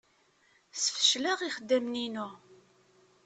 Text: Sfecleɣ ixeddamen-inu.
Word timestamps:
Sfecleɣ 0.83 1.39
ixeddamen-inu. 1.47 2.27